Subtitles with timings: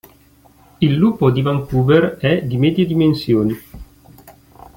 [0.79, 3.55] Il lupo di Vancouver è di medie dimensioni.